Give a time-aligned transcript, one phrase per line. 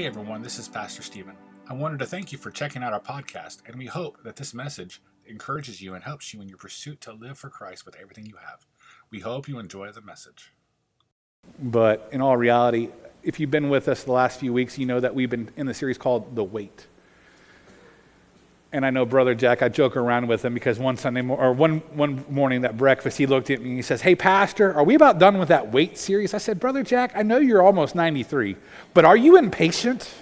[0.00, 1.36] Hey everyone, this is Pastor Stephen.
[1.68, 4.54] I wanted to thank you for checking out our podcast, and we hope that this
[4.54, 8.24] message encourages you and helps you in your pursuit to live for Christ with everything
[8.24, 8.64] you have.
[9.10, 10.54] We hope you enjoy the message.
[11.58, 12.88] But in all reality,
[13.22, 15.66] if you've been with us the last few weeks, you know that we've been in
[15.66, 16.86] the series called The Wait.
[18.72, 21.52] And I know Brother Jack, I joke around with him because one Sunday mo- or
[21.52, 24.84] one, one morning at breakfast, he looked at me and he says, Hey, Pastor, are
[24.84, 26.34] we about done with that wait series?
[26.34, 28.56] I said, Brother Jack, I know you're almost 93,
[28.94, 30.14] but are you impatient?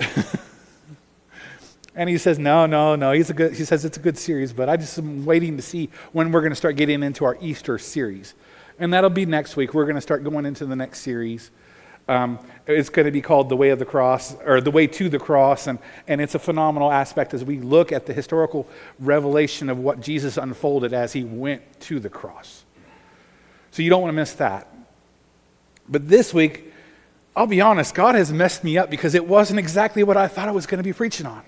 [1.94, 3.12] and he says, No, no, no.
[3.12, 5.62] He's a good, he says it's a good series, but I just am waiting to
[5.62, 8.34] see when we're going to start getting into our Easter series.
[8.80, 9.72] And that'll be next week.
[9.72, 11.52] We're going to start going into the next series.
[12.12, 15.08] Um, it's going to be called The Way of the Cross, or The Way to
[15.08, 18.68] the Cross, and, and it's a phenomenal aspect as we look at the historical
[19.00, 22.64] revelation of what Jesus unfolded as he went to the cross.
[23.70, 24.68] So you don't want to miss that.
[25.88, 26.70] But this week,
[27.34, 30.48] I'll be honest, God has messed me up because it wasn't exactly what I thought
[30.48, 31.42] I was going to be preaching on.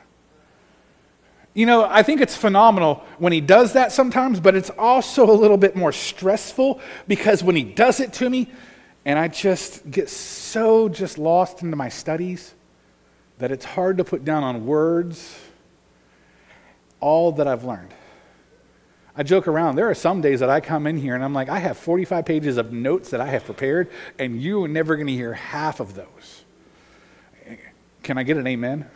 [1.52, 5.36] You know, I think it's phenomenal when he does that sometimes, but it's also a
[5.36, 8.48] little bit more stressful because when he does it to me,
[9.04, 12.54] and I just get so just lost into my studies
[13.38, 15.38] that it's hard to put down on words
[17.00, 17.92] all that I've learned.
[19.16, 19.76] I joke around.
[19.76, 22.24] There are some days that I come in here and I'm like, I have 45
[22.24, 25.80] pages of notes that I have prepared, and you are never going to hear half
[25.80, 26.44] of those.
[28.02, 28.88] Can I get an amen?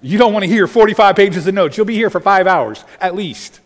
[0.00, 1.76] You don't want to hear 45 pages of notes.
[1.76, 3.60] You'll be here for five hours at least.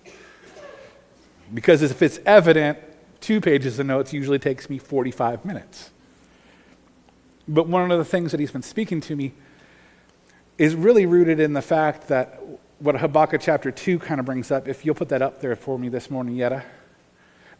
[1.52, 2.78] Because if it's evident,
[3.24, 5.90] two pages of notes usually takes me 45 minutes.
[7.48, 9.32] But one of the things that he's been speaking to me
[10.58, 12.40] is really rooted in the fact that
[12.78, 15.78] what Habakkuk chapter 2 kind of brings up, if you'll put that up there for
[15.78, 16.64] me this morning, Yetta.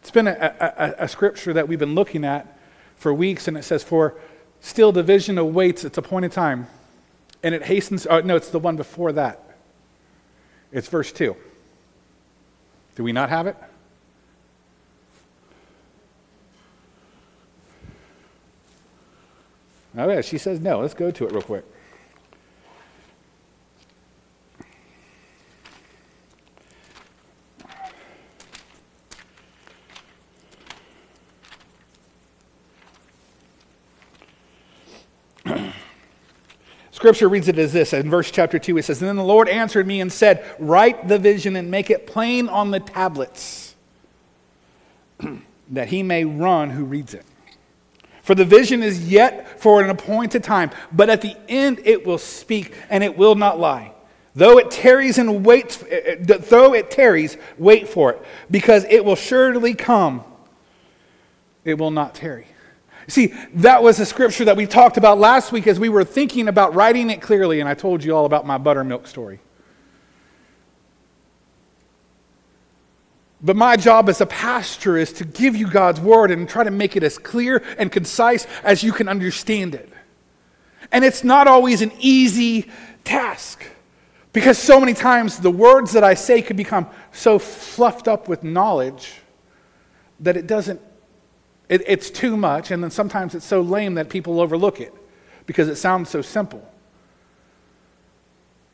[0.01, 2.57] It's been a, a, a scripture that we've been looking at
[2.95, 4.15] for weeks, and it says, For
[4.59, 6.67] still the division awaits its appointed time
[7.45, 9.39] and it hastens, oh, no, it's the one before that.
[10.71, 11.35] It's verse 2.
[12.95, 13.55] Do we not have it?
[19.97, 20.79] Oh, yeah, she says no.
[20.81, 21.63] Let's go to it real quick.
[36.91, 38.77] Scripture reads it as this in verse chapter 2.
[38.77, 41.89] It says, And then the Lord answered me and said, Write the vision and make
[41.89, 43.75] it plain on the tablets,
[45.69, 47.25] that he may run who reads it.
[48.25, 52.17] For the vision is yet for an appointed time, but at the end it will
[52.17, 53.91] speak and it will not lie.
[54.33, 59.05] Though it tarries and waits, eh, eh, though it tarries, wait for it, because it
[59.05, 60.23] will surely come.
[61.63, 62.47] It will not tarry.
[63.07, 66.47] See, that was a scripture that we talked about last week as we were thinking
[66.47, 69.39] about writing it clearly, and I told you all about my buttermilk story.
[73.41, 76.71] But my job as a pastor is to give you God's word and try to
[76.71, 79.91] make it as clear and concise as you can understand it.
[80.91, 82.69] And it's not always an easy
[83.03, 83.65] task
[84.33, 88.43] because so many times the words that I say could become so fluffed up with
[88.43, 89.13] knowledge
[90.19, 90.81] that it doesn't
[91.69, 94.93] it, it's too much, and then sometimes it's so lame that people overlook it
[95.45, 96.67] because it sounds so simple.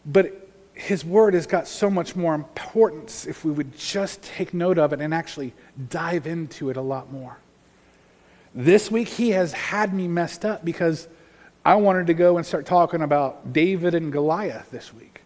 [0.05, 0.40] But
[0.73, 4.93] his word has got so much more importance if we would just take note of
[4.93, 5.53] it and actually
[5.89, 7.37] dive into it a lot more.
[8.53, 11.07] This week, he has had me messed up because
[11.63, 15.21] I wanted to go and start talking about David and Goliath this week.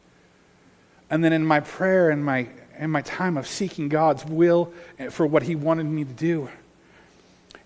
[1.09, 2.47] And then in my prayer and my,
[2.77, 4.73] in my time of seeking God's will
[5.09, 6.49] for what he wanted me to do,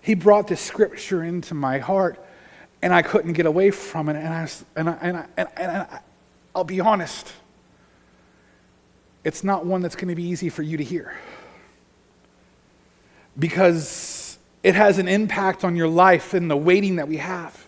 [0.00, 2.18] he brought this scripture into my heart,
[2.80, 4.16] and I couldn't get away from it.
[4.16, 6.00] And, I, and, I, and, I, and, and I,
[6.54, 7.32] I'll be honest,
[9.24, 11.14] it's not one that's going to be easy for you to hear.
[13.38, 17.66] Because it has an impact on your life and the waiting that we have.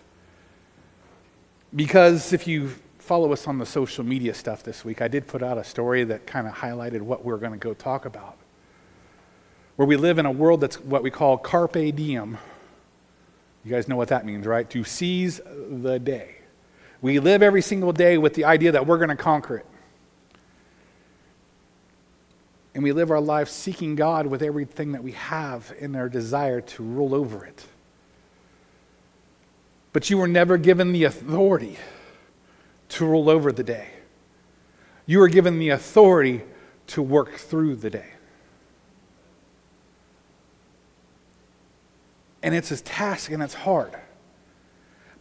[1.75, 5.41] Because if you follow us on the social media stuff this week, I did put
[5.41, 8.37] out a story that kind of highlighted what we're going to go talk about
[9.75, 12.37] where we live in a world that's what we call carpe diem.
[13.65, 14.69] You guys know what that means, right?
[14.71, 16.35] To seize the day.
[17.01, 19.65] We live every single day with the idea that we're going to conquer it.
[22.73, 26.61] And we live our lives seeking God with everything that we have in our desire
[26.61, 27.65] to rule over it.
[29.91, 31.77] But you were never given the authority
[32.89, 33.89] to rule over the day.
[35.05, 36.41] You were given the authority
[36.87, 38.09] to work through the day.
[42.41, 43.93] And it's a task and it's hard.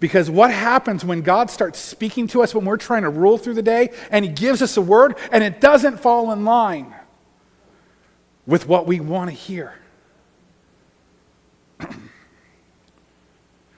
[0.00, 3.54] Because what happens when God starts speaking to us when we're trying to rule through
[3.54, 6.94] the day and He gives us a word and it doesn't fall in line
[8.46, 9.74] with what we want to hear?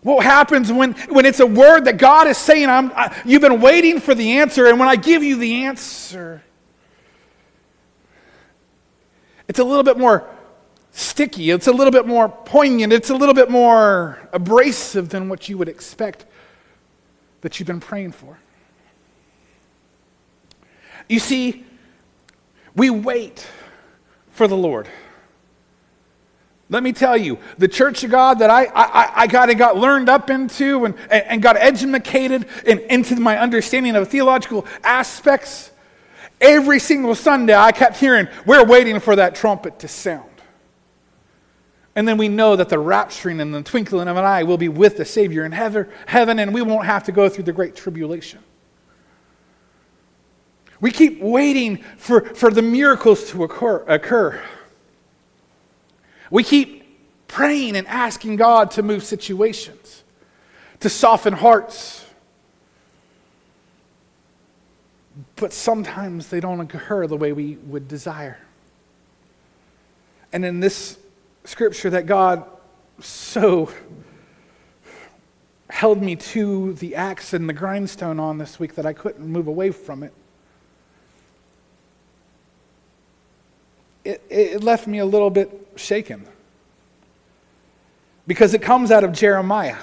[0.02, 3.61] what happens when, when it's a word that God is saying, I'm, I, You've been
[3.61, 6.43] waiting for the answer, and when I give you the answer,
[9.49, 10.28] it's a little bit more
[10.93, 15.49] sticky, it's a little bit more poignant, it's a little bit more abrasive than what
[15.49, 16.25] you would expect
[17.40, 18.38] that you've been praying for.
[21.08, 21.64] You see,
[22.75, 23.46] we wait
[24.35, 24.89] for the Lord.
[26.71, 29.77] Let me tell you, the church of God that I, I, I got and got
[29.77, 35.71] learned up into and, and got educated in, into my understanding of theological aspects,
[36.41, 40.29] every single Sunday I kept hearing, we're waiting for that trumpet to sound.
[41.97, 44.69] And then we know that the rapturing and the twinkling of an eye will be
[44.69, 48.41] with the Savior in heaven, and we won't have to go through the great tribulation.
[50.85, 54.39] We keep waiting for, for the miracles to occur, occur.
[56.31, 56.85] We keep
[57.27, 60.05] praying and asking God to move situations,
[60.81, 62.05] to soften hearts.
[65.37, 68.37] But sometimes they don't occur the way we would desire.
[70.35, 70.99] And in this
[71.45, 72.45] scripture that God
[73.01, 73.73] so
[75.71, 79.47] held me to the axe and the grindstone on this week that I couldn't move
[79.47, 80.13] away from it.
[84.05, 86.27] It, it left me a little bit shaken
[88.27, 89.79] because it comes out of Jeremiah.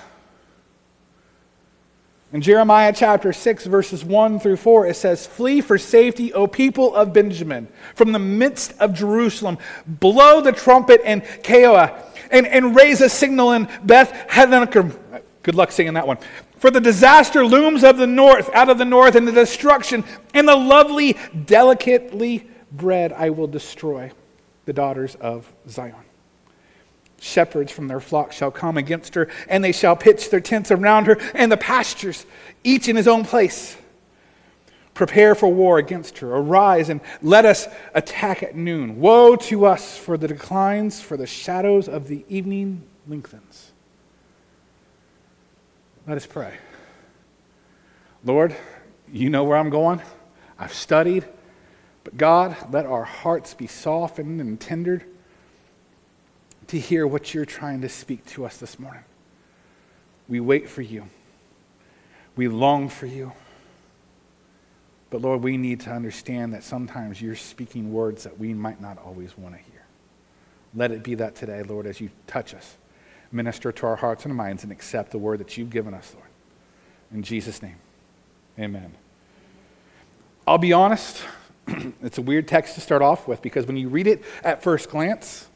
[2.33, 6.95] In Jeremiah chapter 6, verses 1 through 4, it says, Flee for safety, O people
[6.95, 9.57] of Benjamin, from the midst of Jerusalem.
[9.85, 11.93] Blow the trumpet in Keilah,
[12.31, 14.97] and, and raise a signal in Beth Hadanekum.
[15.43, 16.19] Good luck singing that one.
[16.55, 20.47] For the disaster looms of the north, out of the north, and the destruction, and
[20.47, 24.11] the lovely, delicately bred I will destroy
[24.65, 25.95] the daughters of Zion.
[27.19, 31.05] Shepherds from their flock shall come against her, and they shall pitch their tents around
[31.05, 32.25] her, and the pastures,
[32.63, 33.77] each in his own place.
[34.93, 36.35] Prepare for war against her.
[36.35, 38.99] Arise and let us attack at noon.
[38.99, 43.71] Woe to us for the declines, for the shadows of the evening lengthens.
[46.07, 46.55] Let us pray.
[48.23, 48.55] Lord,
[49.11, 50.01] you know where I'm going.
[50.59, 51.25] I've studied.
[52.03, 55.05] But God, let our hearts be softened and tendered
[56.67, 59.03] to hear what you're trying to speak to us this morning.
[60.27, 61.05] We wait for you.
[62.35, 63.33] We long for you.
[65.09, 68.97] But Lord, we need to understand that sometimes you're speaking words that we might not
[68.97, 69.83] always want to hear.
[70.73, 72.77] Let it be that today, Lord, as you touch us.
[73.33, 76.27] Minister to our hearts and minds and accept the word that you've given us, Lord.
[77.13, 77.75] In Jesus' name,
[78.57, 78.93] amen.
[80.47, 81.21] I'll be honest,
[82.01, 84.89] it's a weird text to start off with because when you read it at first
[84.89, 85.47] glance,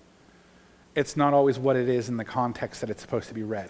[0.95, 3.69] it's not always what it is in the context that it's supposed to be read.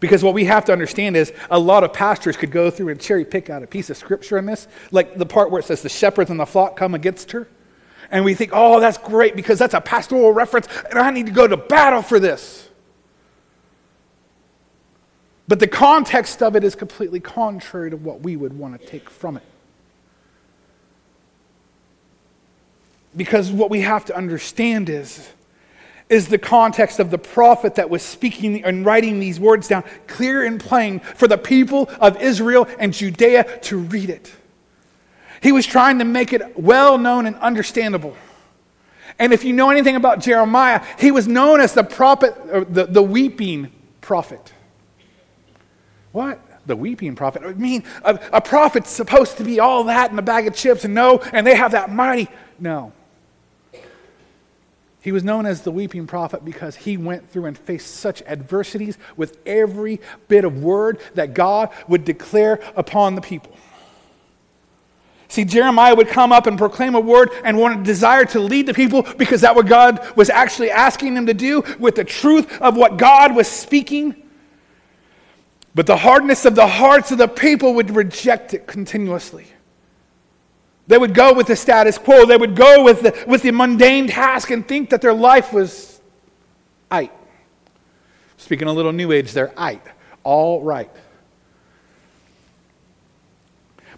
[0.00, 3.00] Because what we have to understand is a lot of pastors could go through and
[3.00, 5.82] cherry pick out a piece of scripture in this, like the part where it says
[5.82, 7.48] the shepherds and the flock come against her.
[8.10, 11.32] And we think, oh, that's great because that's a pastoral reference and I need to
[11.32, 12.68] go to battle for this.
[15.46, 19.10] But the context of it is completely contrary to what we would want to take
[19.10, 19.42] from it.
[23.16, 25.28] Because what we have to understand is,
[26.08, 30.44] is the context of the prophet that was speaking and writing these words down, clear
[30.44, 34.32] and plain for the people of Israel and Judea to read it.
[35.42, 38.16] He was trying to make it well known and understandable.
[39.18, 42.86] And if you know anything about Jeremiah, he was known as the prophet, uh, the,
[42.86, 44.52] the weeping prophet.
[46.12, 46.40] What?
[46.66, 47.42] The weeping prophet?
[47.44, 50.84] I mean, a, a prophet's supposed to be all that and a bag of chips
[50.84, 52.28] and no, and they have that mighty.
[52.58, 52.92] No.
[55.04, 58.96] He was known as the weeping prophet because he went through and faced such adversities
[59.18, 63.54] with every bit of word that God would declare upon the people.
[65.28, 68.64] See, Jeremiah would come up and proclaim a word and want a desire to lead
[68.64, 72.58] the people because that what God was actually asking them to do with the truth
[72.62, 74.14] of what God was speaking.
[75.74, 79.48] But the hardness of the hearts of the people would reject it continuously.
[80.86, 82.26] They would go with the status quo.
[82.26, 86.00] They would go with the, with the mundane task and think that their life was
[86.90, 87.12] right.
[88.36, 89.80] Speaking a little new age there, right.
[90.22, 90.90] All right.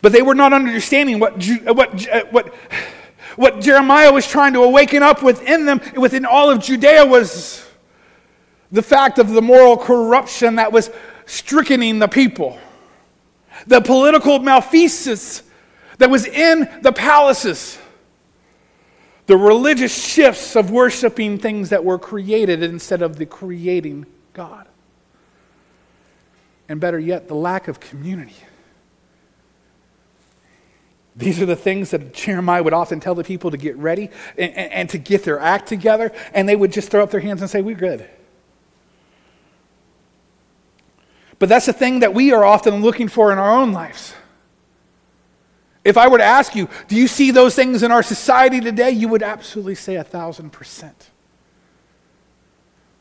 [0.02, 2.54] But they were not understanding what, uh, what, uh, what,
[3.34, 7.66] what Jeremiah was trying to awaken up within them, within all of Judea, was
[8.70, 10.90] the fact of the moral corruption that was
[11.24, 12.58] stricken the people,
[13.66, 15.42] the political malfeasance
[15.98, 17.78] that was in the palaces,
[19.26, 24.66] the religious shifts of worshiping things that were created instead of the creating God.
[26.68, 28.36] And better yet, the lack of community.
[31.14, 34.52] These are the things that Jeremiah would often tell the people to get ready and,
[34.52, 37.40] and, and, to get their act together, and they would just throw up their hands
[37.40, 38.06] and say, We're good.
[41.38, 44.14] But that's the thing that we are often looking for in our own lives.
[45.86, 48.90] If I were to ask you, do you see those things in our society today?
[48.90, 51.10] You would absolutely say a thousand percent.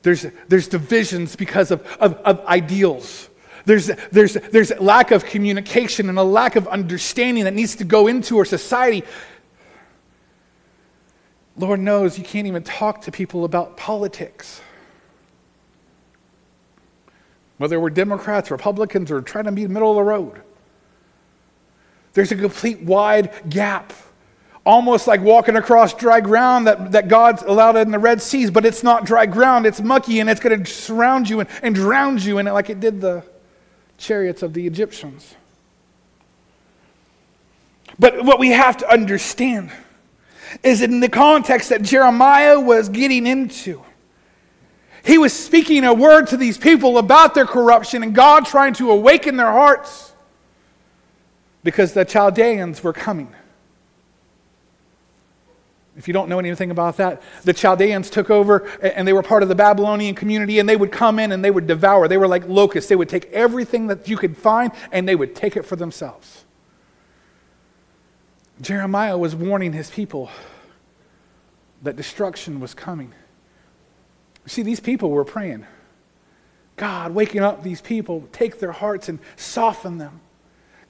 [0.04, 3.27] There's, there's divisions because of, of, of ideals.
[3.65, 8.06] There's, there's, there's lack of communication and a lack of understanding that needs to go
[8.06, 9.04] into our society.
[11.58, 14.62] Lord knows you can't even talk to people about politics.
[17.58, 20.44] Whether we're Democrats, Republicans, or trying to be middle of the road.
[22.15, 23.93] There's a complete wide gap.
[24.65, 28.65] Almost like walking across dry ground that, that God's allowed in the Red Seas, but
[28.65, 32.17] it's not dry ground, it's mucky, and it's going to surround you and, and drown
[32.17, 33.24] you in it like it did the
[34.00, 35.36] chariots of the Egyptians.
[38.00, 39.72] But what we have to understand
[40.63, 43.84] is in the context that Jeremiah was getting into.
[45.03, 48.89] He was speaking a word to these people about their corruption and God trying to
[48.89, 50.13] awaken their hearts
[51.65, 53.34] because the Chaldeans were coming.
[55.98, 59.41] If you don't know anything about that, the Chaldeans took over and they were part
[59.41, 62.07] of the Babylonian community and they would come in and they would devour.
[62.07, 62.88] They were like locusts.
[62.88, 66.45] They would take everything that you could find and they would take it for themselves.
[68.62, 70.29] Jeremiah was warning his people
[71.81, 73.12] that destruction was coming.
[74.45, 75.65] See, these people were praying.
[76.75, 80.22] God, waking up these people, take their hearts and soften them.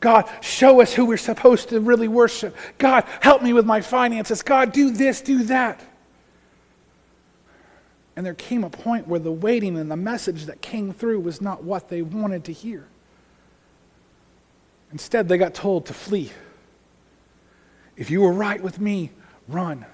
[0.05, 2.55] God, show us who we're supposed to really worship.
[2.77, 4.43] God, help me with my finances.
[4.43, 5.81] God, do this, do that.
[8.15, 11.41] And there came a point where the waiting and the message that came through was
[11.41, 12.85] not what they wanted to hear.
[14.91, 16.31] Instead, they got told to flee.
[17.97, 19.09] If you were right with me,
[19.47, 19.87] run.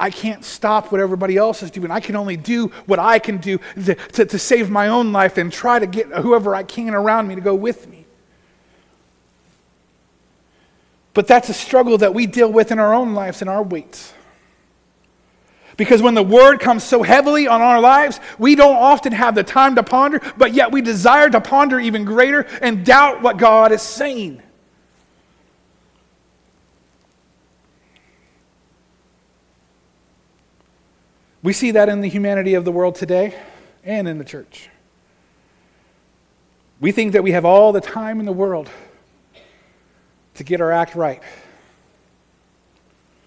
[0.00, 1.90] I can't stop what everybody else is doing.
[1.90, 5.36] I can only do what I can do to, to, to save my own life
[5.36, 8.03] and try to get whoever I can around me to go with me.
[11.14, 14.12] But that's a struggle that we deal with in our own lives and our weights.
[15.76, 19.42] Because when the word comes so heavily on our lives, we don't often have the
[19.42, 23.72] time to ponder, but yet we desire to ponder even greater and doubt what God
[23.72, 24.42] is saying.
[31.42, 33.34] We see that in the humanity of the world today
[33.82, 34.70] and in the church.
[36.80, 38.70] We think that we have all the time in the world
[40.34, 41.22] to get our act right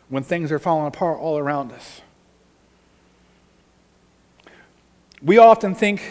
[0.10, 2.02] when things are falling apart all around us.
[5.22, 6.02] We often think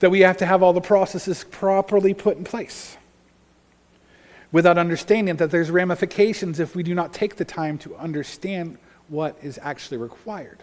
[0.00, 2.96] that we have to have all the processes properly put in place
[4.52, 9.36] without understanding that there's ramifications if we do not take the time to understand what
[9.42, 10.62] is actually required.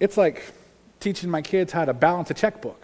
[0.00, 0.52] It's like
[1.00, 2.82] teaching my kids how to balance a checkbook.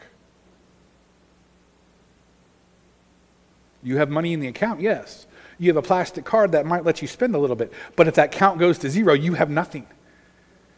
[3.84, 5.26] You have money in the account, yes.
[5.58, 7.72] You have a plastic card that might let you spend a little bit.
[7.94, 9.86] But if that count goes to zero, you have nothing.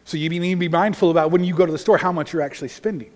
[0.03, 2.33] So you need to be mindful about when you go to the store how much
[2.33, 3.11] you're actually spending.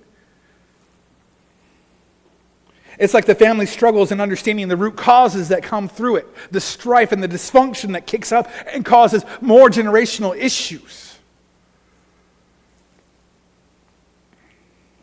[2.97, 6.59] It's like the family struggles in understanding the root causes that come through it, the
[6.59, 11.17] strife and the dysfunction that kicks up and causes more generational issues.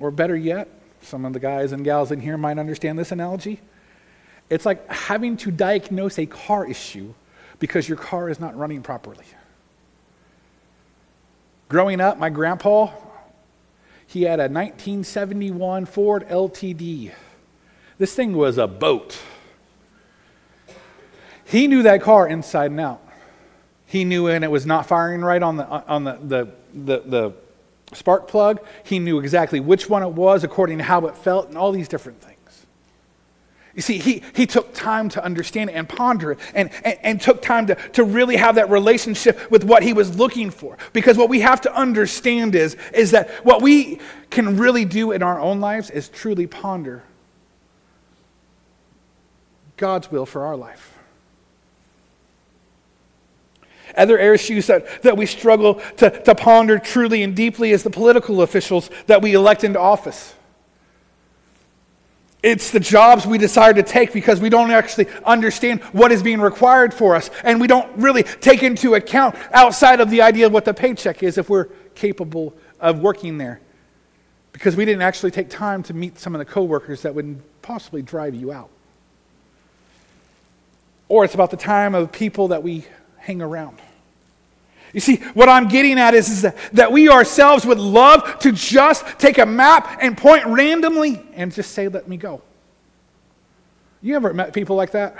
[0.00, 0.68] Or better yet,
[1.02, 3.60] some of the guys and gals in here might understand this analogy.
[4.50, 7.14] It's like having to diagnose a car issue
[7.58, 9.24] because your car is not running properly.
[11.68, 12.90] Growing up, my grandpa,
[14.06, 17.12] he had a 1971 Ford LTD.
[17.98, 19.18] This thing was a boat.
[21.44, 23.02] He knew that car inside and out.
[23.86, 27.32] He knew when it was not firing right on the, on the, the, the, the
[27.94, 28.64] spark plug.
[28.84, 31.88] He knew exactly which one it was according to how it felt and all these
[31.88, 32.37] different things.
[33.78, 37.20] You see, he, he took time to understand it and ponder it and, and, and,
[37.20, 40.76] took time to, to really have that relationship with what he was looking for.
[40.92, 45.22] Because what we have to understand is, is that what we can really do in
[45.22, 47.04] our own lives is truly ponder
[49.76, 50.98] God's will for our life.
[53.96, 58.42] Other issues that, that we struggle to, to ponder truly and deeply is the political
[58.42, 60.34] officials that we elect into office.
[62.42, 66.40] It's the jobs we decide to take because we don't actually understand what is being
[66.40, 67.30] required for us.
[67.42, 71.22] And we don't really take into account outside of the idea of what the paycheck
[71.22, 71.66] is if we're
[71.96, 73.60] capable of working there.
[74.52, 78.02] Because we didn't actually take time to meet some of the coworkers that would possibly
[78.02, 78.70] drive you out.
[81.08, 82.84] Or it's about the time of people that we
[83.16, 83.78] hang around.
[84.92, 88.52] You see, what I'm getting at is, is that, that we ourselves would love to
[88.52, 92.42] just take a map and point randomly and just say, let me go.
[94.00, 95.16] You ever met people like that?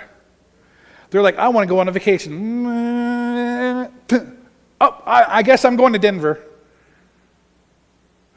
[1.11, 2.85] They're like, I want to go on a vacation.
[4.81, 6.41] Oh, I, I guess I'm going to Denver.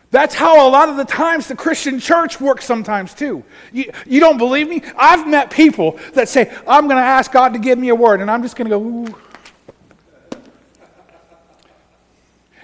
[0.10, 3.44] That's how a lot of the times the Christian church works sometimes too.
[3.72, 4.82] You, you don't believe me?
[4.98, 8.22] I've met people that say, I'm going to ask God to give me a word,
[8.22, 9.16] and I'm just going to go, Ooh.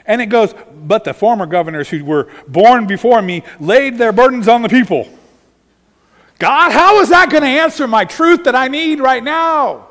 [0.08, 4.48] And it goes, but the former governors who were born before me laid their burdens
[4.48, 5.08] on the people.
[6.40, 9.88] God, how is that going to answer my truth that I need right now?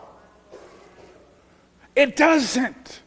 [1.94, 3.02] It doesn't.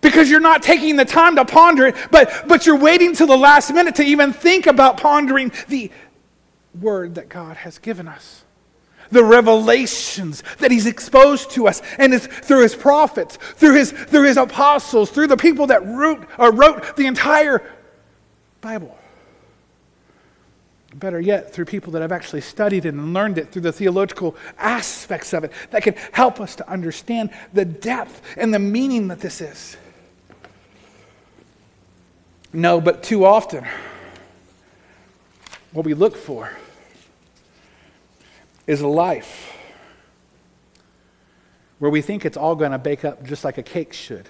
[0.00, 3.36] Because you're not taking the time to ponder it, but, but you're waiting till the
[3.36, 5.90] last minute to even think about pondering the
[6.80, 8.44] word that God has given us
[9.10, 14.36] the revelations that he's exposed to us and through his prophets through his through his
[14.36, 17.62] apostles through the people that wrote, or wrote the entire
[18.60, 18.96] bible.
[20.94, 24.34] Better yet through people that have actually studied it and learned it through the theological
[24.58, 29.20] aspects of it that can help us to understand the depth and the meaning that
[29.20, 29.76] this is.
[32.52, 33.66] No but too often
[35.72, 36.50] what we look for
[38.66, 39.56] is a life
[41.78, 44.28] where we think it's all going to bake up just like a cake should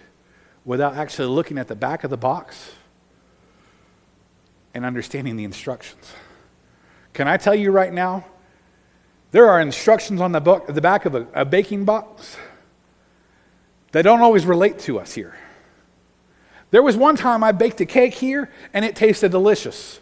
[0.64, 2.72] without actually looking at the back of the box
[4.74, 6.12] and understanding the instructions.
[7.12, 8.26] Can I tell you right now?
[9.30, 12.36] There are instructions on the, book, the back of a, a baking box
[13.92, 15.34] that don't always relate to us here.
[16.70, 20.00] There was one time I baked a cake here and it tasted delicious.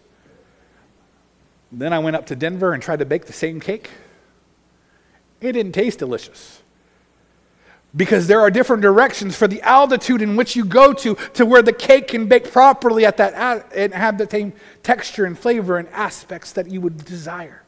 [1.70, 3.90] Then I went up to Denver and tried to bake the same cake
[5.44, 6.62] it didn't taste delicious.
[7.96, 11.62] Because there are different directions for the altitude in which you go to, to where
[11.62, 14.52] the cake can bake properly at that and have the same
[14.83, 17.62] texture and flavor and aspects that you would desire.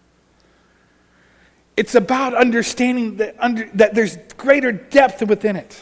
[1.76, 5.80] It's about understanding that, under, that there's greater depth within it.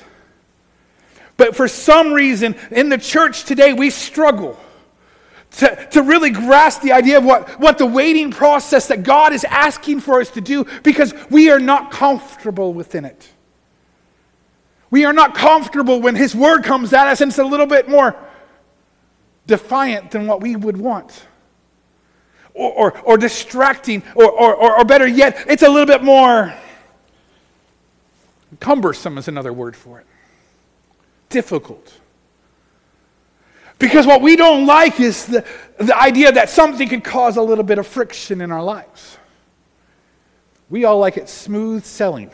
[1.37, 4.59] But for some reason, in the church today, we struggle
[5.59, 9.45] to, to really grasp the idea of what, what the waiting process that God is
[9.45, 13.29] asking for us to do because we are not comfortable within it.
[14.91, 17.89] We are not comfortable when His Word comes at us and it's a little bit
[17.89, 18.17] more
[19.47, 21.27] defiant than what we would want.
[22.53, 26.55] Or, or, or distracting, or, or, or better yet, it's a little bit more
[28.61, 30.07] cumbersome, is another word for it.
[31.29, 31.93] Difficult.
[33.85, 35.45] Because what we don't like is the,
[35.77, 39.19] the idea that something could cause a little bit of friction in our lives.
[40.71, 42.31] We all like it smooth selling.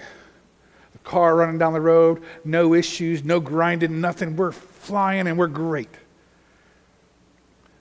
[0.93, 4.37] The car running down the road, no issues, no grinding, nothing.
[4.37, 5.89] We're flying and we're great.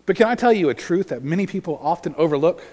[0.08, 2.64] But can I tell you a truth that many people often overlook?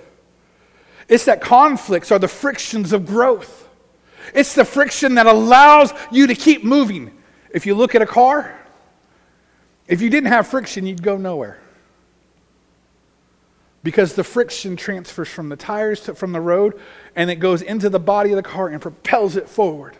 [1.10, 3.68] It's that conflicts are the frictions of growth.
[4.32, 7.12] It's the friction that allows you to keep moving.
[7.50, 8.58] If you look at a car,
[9.88, 11.58] if you didn't have friction, you'd go nowhere.
[13.82, 16.80] Because the friction transfers from the tires to, from the road
[17.14, 19.96] and it goes into the body of the car and propels it forward.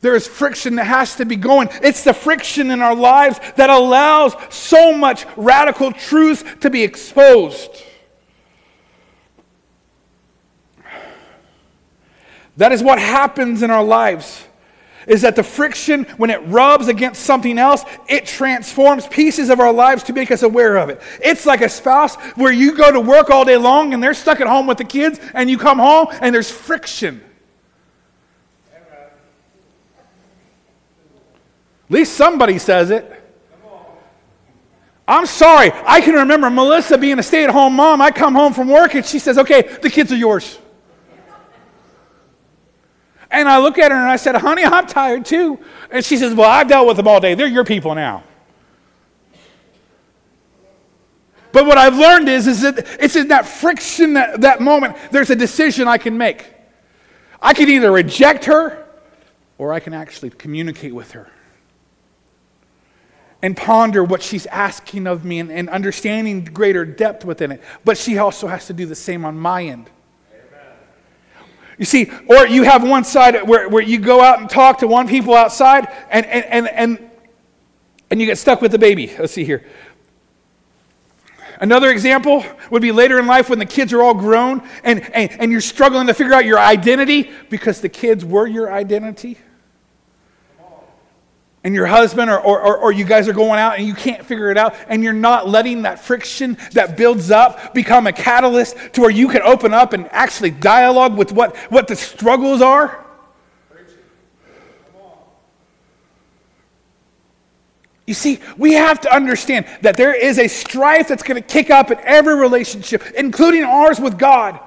[0.00, 1.68] There is friction that has to be going.
[1.82, 7.82] It's the friction in our lives that allows so much radical truth to be exposed.
[12.56, 14.44] That is what happens in our lives
[15.06, 19.72] is that the friction, when it rubs against something else, it transforms pieces of our
[19.72, 21.00] lives to make us aware of it.
[21.22, 24.40] It's like a spouse where you go to work all day long and they're stuck
[24.40, 27.22] at home with the kids, and you come home and there's friction.
[31.86, 33.12] At least somebody says it.
[35.08, 35.70] I'm sorry.
[35.86, 38.02] I can remember Melissa being a stay at home mom.
[38.02, 40.58] I come home from work and she says, Okay, the kids are yours.
[43.36, 45.58] And I look at her and I said, Honey, I'm tired too.
[45.90, 47.34] And she says, Well, I've dealt with them all day.
[47.34, 48.24] They're your people now.
[51.52, 55.28] But what I've learned is, is that it's in that friction, that, that moment, there's
[55.28, 56.46] a decision I can make.
[57.42, 58.86] I can either reject her
[59.58, 61.30] or I can actually communicate with her.
[63.42, 67.62] and ponder what she's asking of me and, and understanding greater depth within it.
[67.84, 69.90] But she also has to do the same on my end.
[71.78, 74.86] You see, or you have one side where, where you go out and talk to
[74.86, 77.10] one people outside and, and, and, and,
[78.10, 79.14] and you get stuck with the baby.
[79.18, 79.66] Let's see here.
[81.60, 85.30] Another example would be later in life when the kids are all grown and, and,
[85.32, 89.38] and you're struggling to figure out your identity because the kids were your identity
[91.66, 94.52] and your husband or, or, or, you guys are going out and you can't figure
[94.52, 99.00] it out and you're not letting that friction that builds up become a catalyst to
[99.00, 103.04] where you can open up and actually dialogue with what, what the struggles are
[108.06, 111.68] you see we have to understand that there is a strife that's going to kick
[111.68, 114.60] up in every relationship including ours with god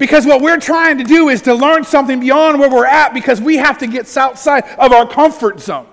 [0.00, 3.38] because what we're trying to do is to learn something beyond where we're at because
[3.38, 5.86] we have to get outside of our comfort zone.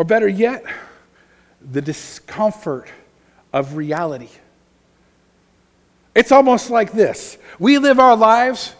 [0.00, 0.64] Or better yet,
[1.60, 2.88] the discomfort
[3.52, 4.30] of reality.
[6.14, 8.74] It's almost like this we live our lives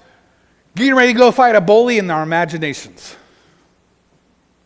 [0.74, 3.16] getting ready to go fight a bully in our imaginations.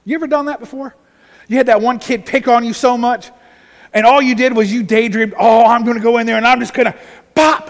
[0.05, 0.95] You ever done that before?
[1.49, 3.33] You had that one kid pick on you so much
[3.93, 6.47] and all you did was you daydreamed, oh, I'm going to go in there and
[6.47, 6.97] I'm just going to
[7.35, 7.69] pop.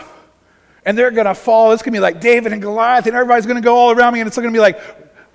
[0.84, 1.72] And they're going to fall.
[1.72, 4.12] It's going to be like David and Goliath, and everybody's going to go all around
[4.12, 4.78] me, and it's going to be like,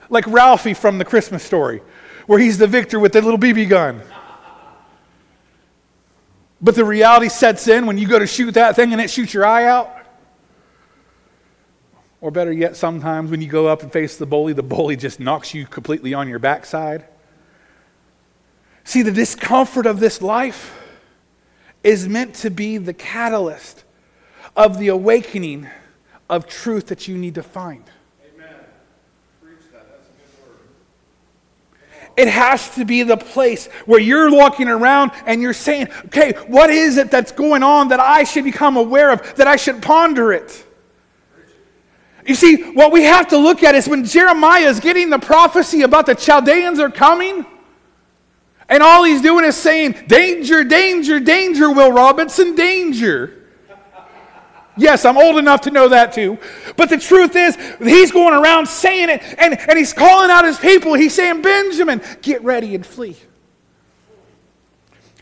[0.07, 1.81] like Ralphie from the Christmas story,
[2.29, 4.03] where he's the victor with the little BB gun.
[6.61, 9.33] But the reality sets in when you go to shoot that thing and it shoots
[9.33, 9.89] your eye out.
[12.21, 15.19] Or better yet, sometimes when you go up and face the bully, the bully just
[15.19, 17.05] knocks you completely on your backside.
[18.83, 20.79] See, the discomfort of this life
[21.83, 23.83] is meant to be the catalyst
[24.55, 25.67] of the awakening
[26.29, 27.85] of truth that you need to find.
[32.19, 36.69] It has to be the place where you're walking around and you're saying, okay, what
[36.69, 40.33] is it that's going on that I should become aware of, that I should ponder
[40.33, 40.65] it?
[42.25, 45.83] You see, what we have to look at is when Jeremiah is getting the prophecy
[45.83, 47.45] about the Chaldeans are coming
[48.67, 53.38] and all he's doing is saying, Danger, danger, danger, Will Robinson, danger.
[54.79, 56.39] Yes, I'm old enough to know that too.
[56.77, 60.57] But the truth is, he's going around saying it, and, and he's calling out his
[60.57, 60.93] people.
[60.93, 63.17] He's saying, Benjamin, get ready and flee.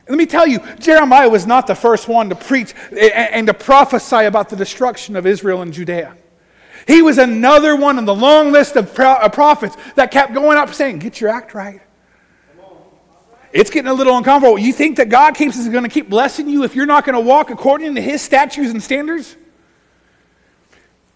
[0.08, 4.26] Let me tell you, Jeremiah was not the first one to preach and to prophesy
[4.26, 6.16] about the destruction of Israel and Judea.
[6.86, 11.00] He was another one in the long list of prophets that kept going up saying,
[11.00, 11.82] Get your act right.
[13.52, 14.60] It's getting a little uncomfortable.
[14.60, 17.16] You think that God keeps is going to keep blessing you if you're not going
[17.16, 19.36] to walk according to his statutes and standards?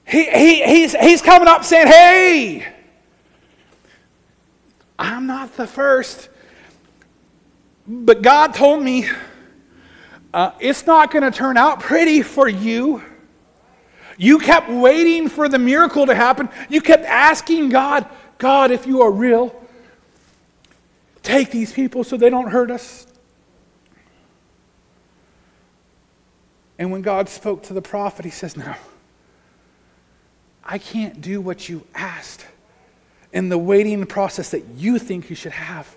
[0.06, 2.68] He, he, he's, he's coming up saying, Hey,
[5.00, 6.30] I'm not the first.
[7.88, 9.10] But God told me
[10.34, 13.04] uh, it's not going to turn out pretty for you.
[14.18, 16.50] You kept waiting for the miracle to happen.
[16.70, 19.56] You kept asking God, God, if you are real,
[21.24, 23.08] take these people so they don't hurt us.
[26.78, 28.76] And when God spoke to the prophet, he says, No,
[30.63, 32.45] I can't do what you asked
[33.34, 35.95] in the waiting process that you think you should have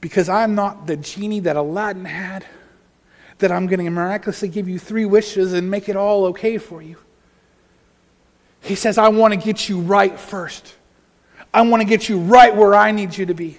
[0.00, 2.46] because I'm not the genie that Aladdin had,
[3.38, 6.80] that I'm going to miraculously give you three wishes and make it all okay for
[6.80, 6.96] you.
[8.60, 10.74] He says, I want to get you right first.
[11.52, 13.58] I want to get you right where I need you to be.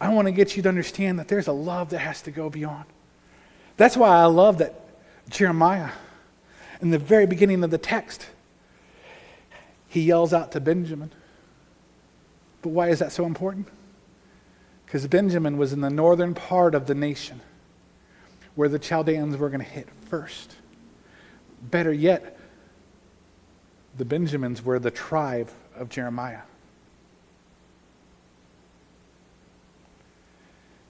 [0.00, 2.48] I want to get you to understand that there's a love that has to go
[2.48, 2.86] beyond.
[3.76, 4.74] That's why I love that
[5.28, 5.90] Jeremiah,
[6.80, 8.26] in the very beginning of the text,
[9.90, 11.10] he yells out to Benjamin.
[12.62, 13.66] But why is that so important?
[14.86, 17.40] Because Benjamin was in the northern part of the nation
[18.54, 20.54] where the Chaldeans were going to hit first.
[21.60, 22.38] Better yet,
[23.98, 26.42] the Benjamins were the tribe of Jeremiah.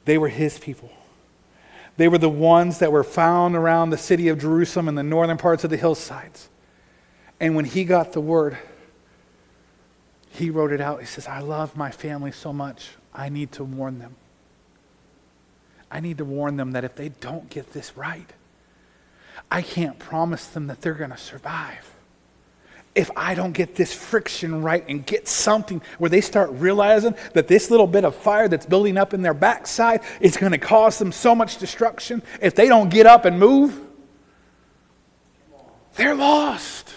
[0.05, 0.91] They were his people.
[1.97, 5.39] They were the ones that were found around the city of Jerusalem in the northern
[5.39, 6.51] parts of the hillsides.
[7.39, 8.59] And when he got the word,
[10.31, 11.01] he wrote it out.
[11.01, 14.17] He says, I love my family so much, I need to warn them.
[15.91, 18.33] I need to warn them that if they don't get this right,
[19.51, 21.91] I can't promise them that they're going to survive
[22.95, 27.47] if I don't get this friction right and get something where they start realizing that
[27.47, 30.99] this little bit of fire that's building up in their backside is going to cause
[30.99, 33.79] them so much destruction, if they don't get up and move,
[35.95, 36.93] they're lost.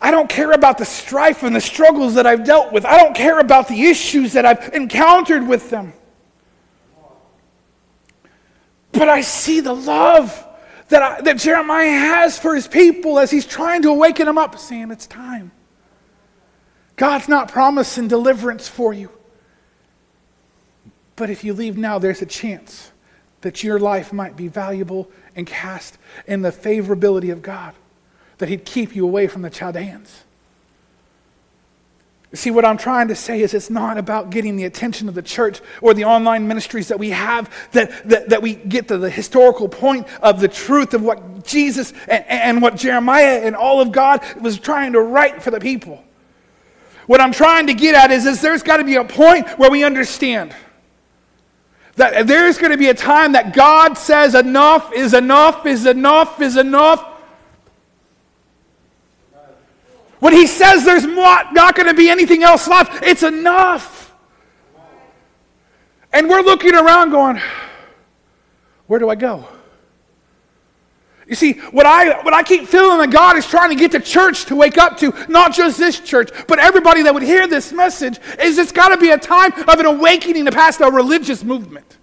[0.00, 2.84] I don't care about the strife and the struggles that I've dealt with.
[2.84, 5.92] I don't care about the issues that I've encountered with them.
[8.92, 10.46] But I see the love
[10.88, 14.58] that, I, that Jeremiah has for his people as he's trying to awaken them up,
[14.58, 15.50] saying, It's time.
[16.96, 19.10] God's not promising deliverance for you.
[21.16, 22.92] But if you leave now, there's a chance
[23.40, 27.74] that your life might be valuable and cast in the favorability of God,
[28.38, 30.24] that He'd keep you away from the Chaldeans.
[32.34, 35.22] See, what I'm trying to say is it's not about getting the attention of the
[35.22, 39.08] church or the online ministries that we have, that, that, that we get to the
[39.08, 43.92] historical point of the truth of what Jesus and, and what Jeremiah and all of
[43.92, 46.04] God was trying to write for the people.
[47.06, 49.70] What I'm trying to get at is, is there's got to be a point where
[49.70, 50.54] we understand
[51.96, 56.40] that there's going to be a time that God says enough is enough is enough
[56.42, 57.07] is enough
[60.20, 64.14] When he says there's not, not going to be anything else left, it's enough.
[66.12, 67.40] And we're looking around going,
[68.86, 69.46] where do I go?
[71.28, 74.00] You see, what I, what I keep feeling that God is trying to get the
[74.00, 77.70] church to wake up to, not just this church, but everybody that would hear this
[77.70, 81.44] message, is it's got to be a time of an awakening to past a religious
[81.44, 81.97] movement.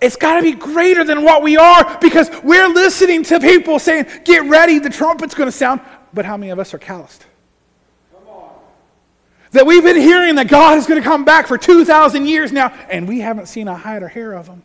[0.00, 4.06] It's got to be greater than what we are because we're listening to people saying,
[4.24, 5.80] Get ready, the trumpet's going to sound.
[6.14, 7.26] But how many of us are calloused?
[9.52, 12.68] That we've been hearing that God is going to come back for 2,000 years now,
[12.90, 14.62] and we haven't seen a hide or hair of him.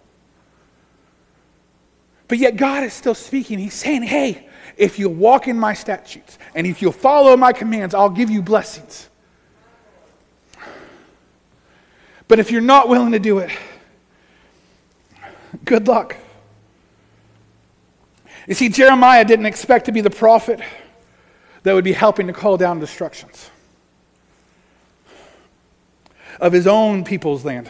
[2.28, 3.60] But yet, God is still speaking.
[3.60, 7.94] He's saying, Hey, if you walk in my statutes and if you'll follow my commands,
[7.94, 9.10] I'll give you blessings.
[12.28, 13.52] But if you're not willing to do it,
[15.74, 16.18] Good luck.
[18.48, 20.60] You see, Jeremiah didn't expect to be the prophet
[21.64, 23.50] that would be helping to call down destructions
[26.40, 27.68] of his own people's land.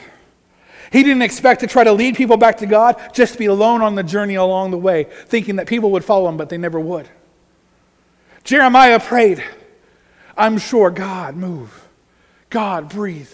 [0.91, 3.81] He didn't expect to try to lead people back to God, just to be alone
[3.81, 6.81] on the journey along the way, thinking that people would follow him, but they never
[6.81, 7.07] would.
[8.43, 9.41] Jeremiah prayed,
[10.35, 11.87] I'm sure, God, move.
[12.49, 13.31] God, breathe.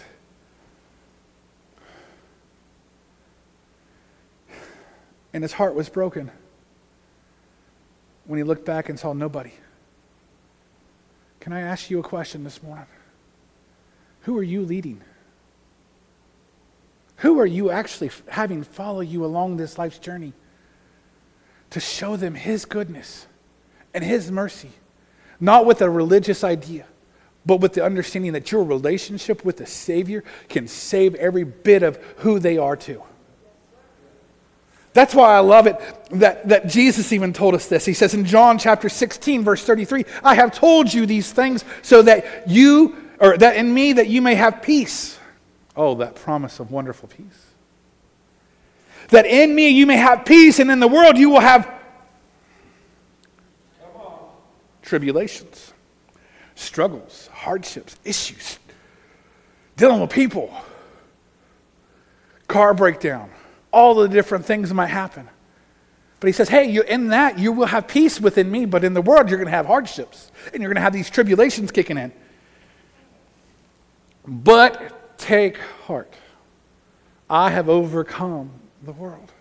[5.34, 6.32] And his heart was broken
[8.26, 9.54] when he looked back and saw nobody.
[11.40, 12.86] Can I ask you a question this morning?
[14.22, 15.02] Who are you leading?
[17.18, 20.34] Who are you actually having follow you along this life's journey
[21.72, 23.28] to show them his goodness
[23.94, 24.72] and his mercy?
[25.40, 26.86] Not with a religious idea,
[27.46, 31.98] but with the understanding that your relationship with the Savior can save every bit of
[32.18, 33.04] who they are too.
[34.94, 35.80] That's why I love it
[36.12, 37.86] that, that Jesus even told us this.
[37.86, 42.02] He says in John chapter 16, verse 33, I have told you these things so
[42.02, 45.20] that you, or that in me, that you may have peace.
[45.76, 47.46] Oh, that promise of wonderful peace.
[49.10, 51.72] That in me you may have peace, and in the world you will have
[54.82, 55.72] tribulations,
[56.56, 58.58] struggles, hardships, issues,
[59.78, 60.52] dealing with people,
[62.48, 63.30] car breakdown
[63.72, 65.28] all the different things might happen.
[66.20, 68.94] But he says, hey, you, in that you will have peace within me, but in
[68.94, 71.98] the world you're going to have hardships and you're going to have these tribulations kicking
[71.98, 72.12] in.
[74.28, 76.14] But take heart.
[77.30, 78.52] I have overcome
[78.84, 79.32] the world.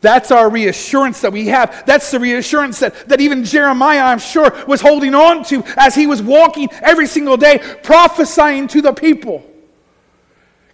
[0.00, 1.84] That's our reassurance that we have.
[1.86, 6.06] That's the reassurance that, that even Jeremiah, I'm sure, was holding on to as he
[6.06, 9.44] was walking every single day, prophesying to the people.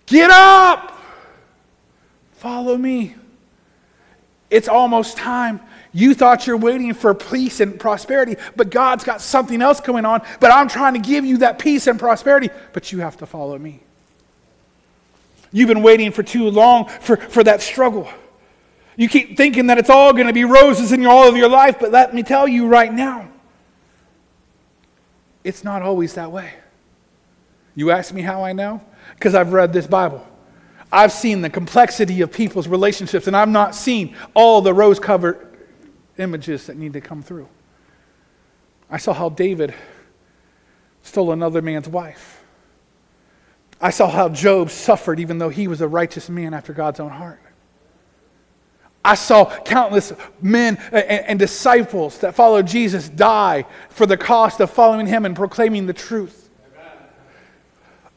[0.06, 0.98] Get up!
[2.42, 3.14] Follow me.
[4.50, 5.60] It's almost time.
[5.92, 10.22] You thought you're waiting for peace and prosperity, but God's got something else going on.
[10.40, 13.56] But I'm trying to give you that peace and prosperity, but you have to follow
[13.56, 13.78] me.
[15.52, 18.10] You've been waiting for too long for, for that struggle.
[18.96, 21.76] You keep thinking that it's all going to be roses in all of your life,
[21.78, 23.28] but let me tell you right now,
[25.44, 26.54] it's not always that way.
[27.76, 28.82] You ask me how I know?
[29.14, 30.26] Because I've read this Bible.
[30.92, 35.56] I've seen the complexity of people's relationships, and I've not seen all the rose covered
[36.18, 37.48] images that need to come through.
[38.90, 39.74] I saw how David
[41.02, 42.44] stole another man's wife.
[43.80, 47.10] I saw how Job suffered even though he was a righteous man after God's own
[47.10, 47.40] heart.
[49.04, 55.08] I saw countless men and, disciples that followed Jesus die for the cost of following
[55.08, 56.41] him and proclaiming the truth.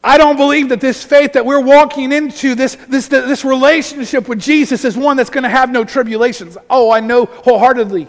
[0.06, 4.38] I don't believe that this faith that we're walking into, this, this, this relationship with
[4.38, 6.56] Jesus, is one that's going to have no tribulations.
[6.70, 8.06] Oh, I know wholeheartedly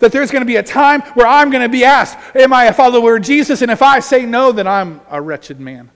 [0.00, 2.64] That there's going to be a time where I'm going to be asked, Am I
[2.64, 3.62] a follower of Jesus?
[3.62, 5.90] And if I say no, then I'm a wretched man.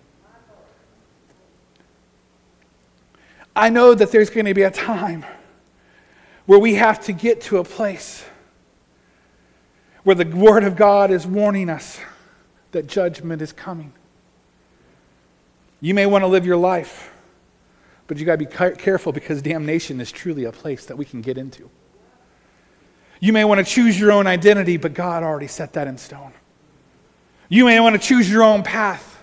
[3.54, 5.26] I know that there's going to be a time
[6.46, 8.24] where we have to get to a place
[10.02, 12.00] where the Word of God is warning us
[12.70, 13.92] that judgment is coming.
[15.82, 17.12] You may want to live your life,
[18.06, 21.22] but you got to be careful because damnation is truly a place that we can
[21.22, 21.68] get into.
[23.18, 26.32] You may want to choose your own identity, but God already set that in stone.
[27.48, 29.20] You may want to choose your own path,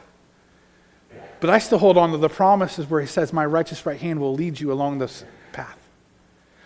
[1.40, 4.20] but I still hold on to the promises where He says, My righteous right hand
[4.20, 5.80] will lead you along this path.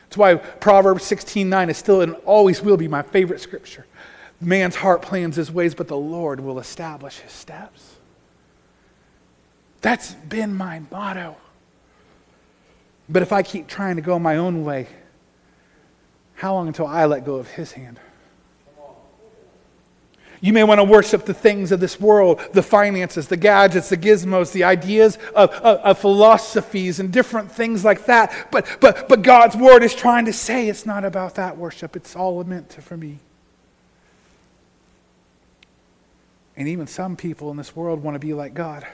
[0.05, 3.85] That's why Proverbs 16 9 is still and always will be my favorite scripture.
[4.41, 7.92] Man's heart plans his ways, but the Lord will establish his steps.
[9.83, 11.35] That's been my motto.
[13.09, 14.87] But if I keep trying to go my own way,
[16.35, 17.99] how long until I let go of his hand?
[20.39, 23.97] You may want to worship the things of this world, the finances, the gadgets, the
[23.97, 28.49] gizmos, the ideas of, of, of, philosophies and different things like that.
[28.51, 32.15] But, but, but God's word is trying to say it's not about that worship, it's
[32.15, 33.19] all meant to, for me.
[36.55, 38.85] And even some people in this world want to be like God.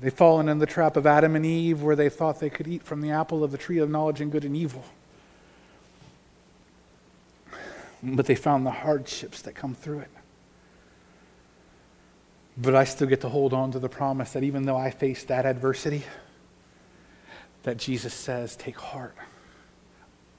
[0.00, 2.82] They've fallen in the trap of Adam and Eve where they thought they could eat
[2.82, 4.84] from the apple of the tree of knowledge and good and evil.
[8.02, 10.10] But they found the hardships that come through it.
[12.56, 15.24] But I still get to hold on to the promise that even though I face
[15.24, 16.04] that adversity,
[17.62, 19.14] that Jesus says, Take heart.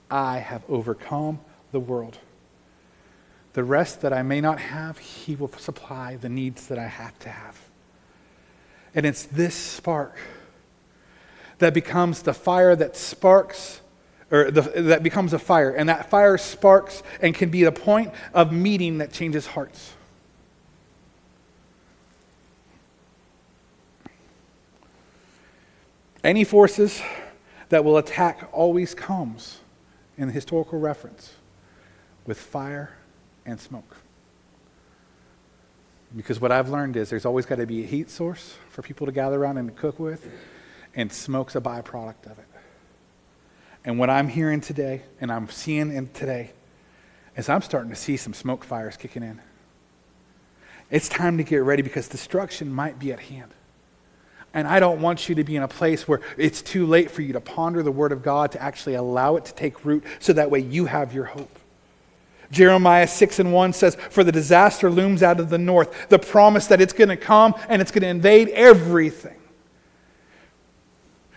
[0.10, 1.40] I have overcome
[1.72, 2.18] the world.
[3.54, 7.18] The rest that I may not have, He will supply the needs that I have
[7.20, 7.71] to have.
[8.94, 10.18] And it's this spark
[11.60, 13.82] that becomes the fire that sparks,
[14.32, 15.72] or the, that becomes a fire.
[15.72, 19.94] And that fire sparks and can be the point of meeting that changes hearts.
[26.24, 27.02] Any forces
[27.70, 29.60] that will attack always comes
[30.18, 31.34] in the historical reference
[32.26, 32.98] with fire
[33.46, 33.98] and smoke.
[36.16, 39.06] Because what I've learned is there's always got to be a heat source for people
[39.06, 40.30] to gather around and to cook with,
[40.94, 42.48] and smoke's a byproduct of it.
[43.86, 46.52] And what I'm hearing today, and I'm seeing in today,
[47.36, 49.42] is I'm starting to see some smoke fires kicking in.
[50.90, 53.54] It's time to get ready because destruction might be at hand.
[54.54, 57.22] And I don't want you to be in a place where it's too late for
[57.22, 60.34] you to ponder the Word of God to actually allow it to take root so
[60.34, 61.58] that way you have your hope.
[62.52, 66.68] Jeremiah 6 and 1 says, For the disaster looms out of the north, the promise
[66.68, 69.38] that it's going to come and it's going to invade everything.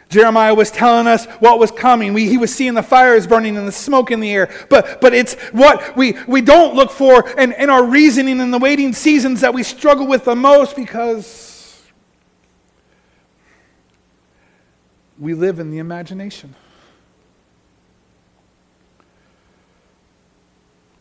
[0.08, 2.14] Jeremiah was telling us what was coming.
[2.14, 4.52] We, he was seeing the fires burning and the smoke in the air.
[4.70, 8.58] But, but it's what we, we don't look for in, in our reasoning in the
[8.58, 11.82] waiting seasons that we struggle with the most because
[15.18, 16.54] we live in the imagination.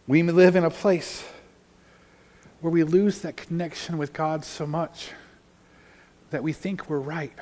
[0.08, 1.24] We live in a place
[2.60, 5.12] where we lose that connection with God so much
[6.30, 7.34] that we think we're right.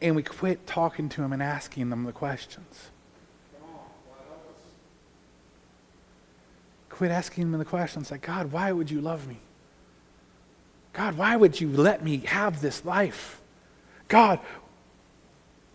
[0.00, 2.90] And we quit talking to Him and asking them the questions.
[6.88, 9.38] Quit asking Him the questions like, God, why would you love me?
[10.92, 13.40] God, why would you let me have this life?
[14.08, 14.40] God,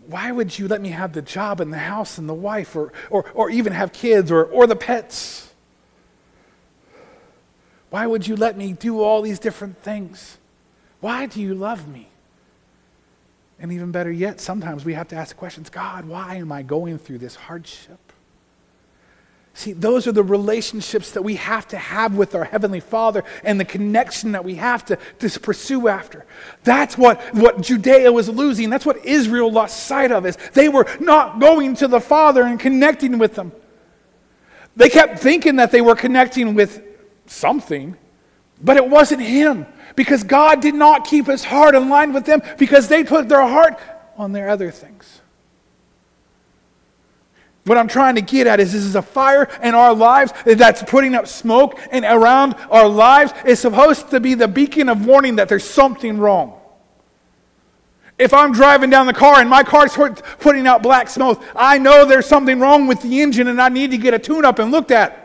[0.07, 2.91] why would you let me have the job and the house and the wife or,
[3.09, 5.53] or, or even have kids or, or the pets?
[7.89, 10.37] Why would you let me do all these different things?
[10.99, 12.09] Why do you love me?
[13.59, 16.97] And even better yet, sometimes we have to ask questions God, why am I going
[16.97, 18.04] through this hardship?
[19.57, 23.57] See, those are the relationships that we have to have with our Heavenly Father and
[23.57, 26.25] the connection that we have to, to pursue after.
[26.65, 28.69] That's what, what Judea was losing.
[28.69, 32.59] That's what Israel lost sight of is they were not going to the Father and
[32.59, 33.53] connecting with them.
[34.75, 36.83] They kept thinking that they were connecting with
[37.25, 37.95] something,
[38.61, 39.65] but it wasn't Him
[39.95, 43.47] because God did not keep His heart in line with them because they put their
[43.47, 43.79] heart
[44.17, 45.21] on their other things.
[47.65, 50.83] What I'm trying to get at is this is a fire in our lives that's
[50.83, 55.37] putting up smoke, and around our lives is supposed to be the beacon of warning
[55.37, 56.59] that there's something wrong.
[58.19, 59.97] If I'm driving down the car and my car's
[60.39, 63.91] putting out black smoke, I know there's something wrong with the engine and I need
[63.91, 65.24] to get a tune up and looked at.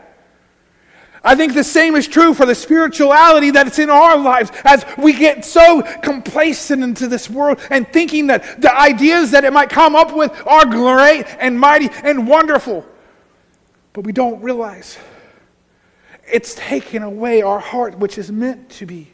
[1.23, 5.13] I think the same is true for the spirituality that's in our lives as we
[5.13, 9.95] get so complacent into this world and thinking that the ideas that it might come
[9.95, 12.85] up with are great and mighty and wonderful.
[13.93, 14.97] But we don't realize
[16.31, 19.13] it's taken away our heart, which is meant to be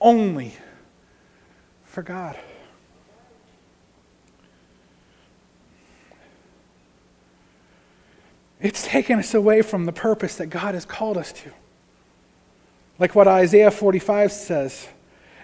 [0.00, 0.54] only
[1.84, 2.38] for God.
[8.60, 11.50] It's taken us away from the purpose that God has called us to.
[12.98, 14.88] Like what Isaiah 45 says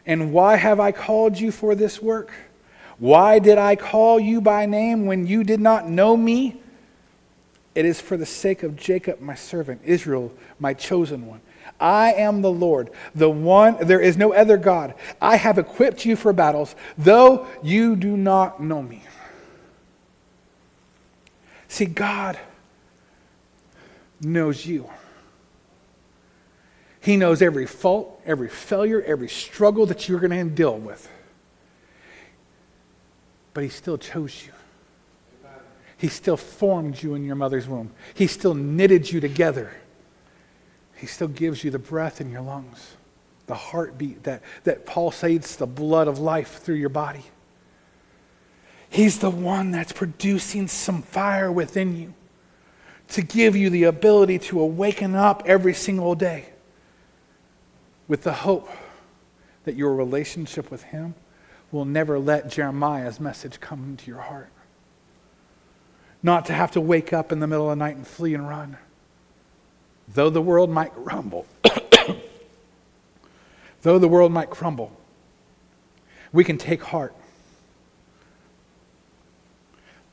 [0.05, 2.33] And why have I called you for this work?
[2.99, 6.61] Why did I call you by name when you did not know me?
[7.75, 11.41] It is for the sake of Jacob, my servant, Israel, my chosen one.
[11.81, 14.95] I am the Lord, the one, there is no other God.
[15.21, 19.03] I have equipped you for battles, though you do not know me.
[21.67, 22.39] See, God
[24.21, 24.89] knows you.
[27.01, 31.09] He knows every fault, every failure, every struggle that you're going to deal with.
[33.53, 34.53] But He still chose you.
[35.97, 37.91] He still formed you in your mother's womb.
[38.15, 39.73] He still knitted you together.
[40.97, 42.97] He still gives you the breath in your lungs,
[43.47, 47.25] the heartbeat that, that pulsates the blood of life through your body.
[48.89, 52.15] He's the one that's producing some fire within you
[53.09, 56.47] to give you the ability to awaken up every single day
[58.09, 58.69] with the hope
[59.65, 61.15] that your relationship with Him
[61.71, 64.51] will never let Jeremiah's message come into your heart.
[66.23, 68.49] Not to have to wake up in the middle of the night and flee and
[68.49, 68.79] run.
[70.09, 71.47] Though the world might crumble,
[73.83, 74.93] though the world might crumble,
[76.33, 77.15] we can take heart.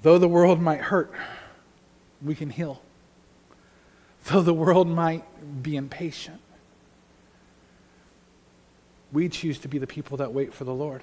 [0.01, 1.13] Though the world might hurt,
[2.23, 2.81] we can heal.
[4.25, 5.23] Though the world might
[5.63, 6.39] be impatient,
[9.11, 11.01] we choose to be the people that wait for the Lord.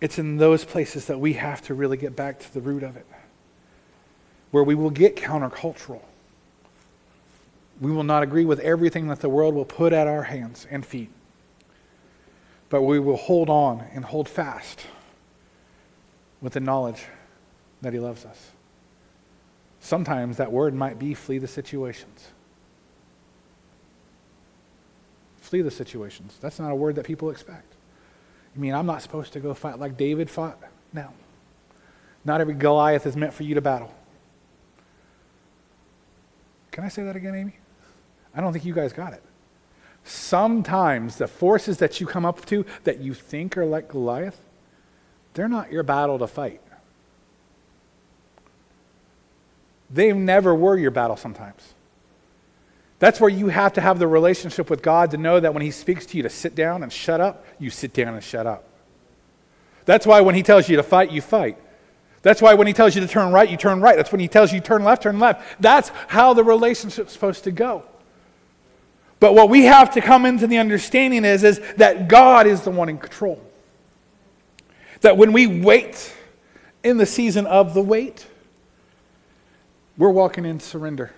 [0.00, 2.96] It's in those places that we have to really get back to the root of
[2.96, 3.06] it,
[4.50, 6.02] where we will get countercultural.
[7.80, 10.84] We will not agree with everything that the world will put at our hands and
[10.84, 11.10] feet,
[12.68, 14.86] but we will hold on and hold fast
[16.40, 17.06] with the knowledge
[17.82, 18.50] that He loves us.
[19.80, 22.28] Sometimes that word might be flee the situations.
[25.38, 26.36] Flee the situations.
[26.40, 27.74] That's not a word that people expect.
[28.54, 30.58] You mean I'm not supposed to go fight like David fought?
[30.92, 31.08] No.
[32.24, 33.92] Not every Goliath is meant for you to battle.
[36.70, 37.56] Can I say that again, Amy?
[38.34, 39.22] I don't think you guys got it.
[40.04, 44.40] Sometimes the forces that you come up to that you think are like Goliath,
[45.34, 46.60] they're not your battle to fight.
[49.90, 51.74] They never were your battle sometimes.
[53.00, 55.70] That's where you have to have the relationship with God to know that when He
[55.70, 58.64] speaks to you to sit down and shut up, you sit down and shut up.
[59.86, 61.56] That's why when He tells you to fight, you fight.
[62.22, 63.96] That's why when He tells you to turn right, you turn right.
[63.96, 65.62] That's when He tells you turn left, turn left.
[65.62, 67.84] That's how the relationship's supposed to go.
[69.18, 72.70] But what we have to come into the understanding is, is that God is the
[72.70, 73.40] one in control.
[75.00, 76.14] That when we wait
[76.84, 78.26] in the season of the wait,
[80.00, 81.12] we're walking in surrender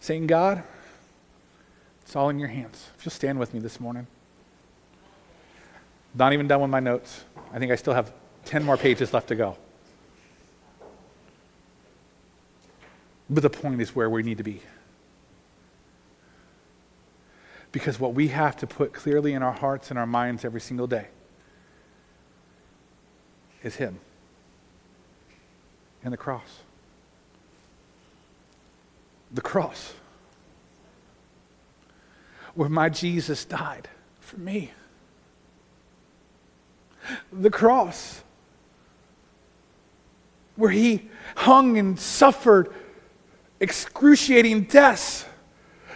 [0.00, 0.64] saying, God,
[2.02, 2.90] it's all in your hands.
[2.98, 4.08] If you'll stand with me this morning.
[6.12, 7.24] Not even done with my notes.
[7.52, 8.12] I think I still have
[8.46, 9.56] 10 more pages left to go.
[13.30, 14.60] But the point is where we need to be.
[17.70, 20.88] Because what we have to put clearly in our hearts and our minds every single
[20.88, 21.06] day
[23.62, 24.00] is Him
[26.02, 26.62] and the cross
[29.32, 29.94] the cross,
[32.54, 33.88] where my Jesus died
[34.20, 34.70] for me.
[37.32, 38.22] The cross,
[40.56, 42.72] where he hung and suffered
[43.58, 45.24] excruciating deaths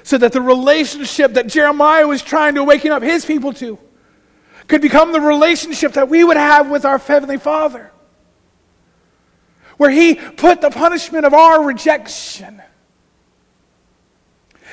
[0.02, 3.78] so that the relationship that Jeremiah was trying to awaken up his people to
[4.68, 7.90] could become the relationship that we would have with our Heavenly Father.
[9.76, 12.62] Where He put the punishment of our rejection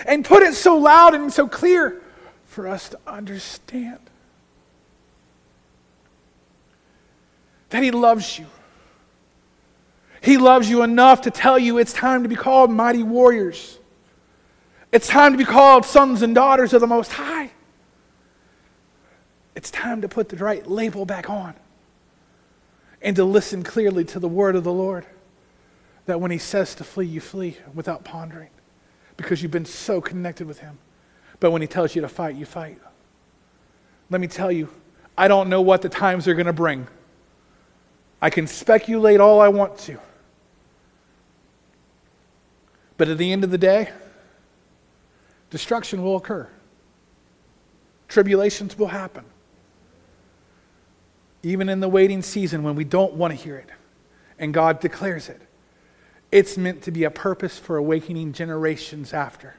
[0.05, 2.01] and put it so loud and so clear
[2.45, 3.99] for us to understand
[7.69, 8.45] that He loves you.
[10.21, 13.79] He loves you enough to tell you it's time to be called mighty warriors.
[14.91, 17.51] It's time to be called sons and daughters of the Most High.
[19.55, 21.55] It's time to put the right label back on
[23.01, 25.05] and to listen clearly to the word of the Lord.
[26.05, 28.49] That when He says to flee, you flee without pondering
[29.17, 30.77] because you've been so connected with Him.
[31.39, 32.79] But when He tells you to fight, you fight.
[34.09, 34.69] Let me tell you,
[35.17, 36.87] I don't know what the times are going to bring.
[38.21, 39.99] I can speculate all I want to.
[42.97, 43.89] But at the end of the day,
[45.49, 46.47] destruction will occur,
[48.07, 49.25] tribulations will happen.
[51.45, 53.69] Even in the waiting season when we don't want to hear it,
[54.39, 55.41] and God declares it,
[56.33, 59.53] it's meant to be a purpose for awakening generations after.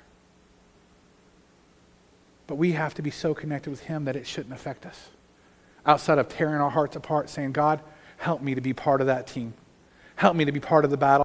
[2.49, 5.11] But we have to be so connected with Him that it shouldn't affect us.
[5.87, 7.81] Outside of tearing our hearts apart, saying, God,
[8.17, 9.55] help me to be part of that team.
[10.17, 11.24] Help me to be part of the battle.